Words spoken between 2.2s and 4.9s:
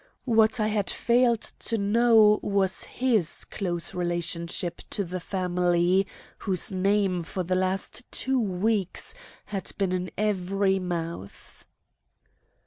was his close relationship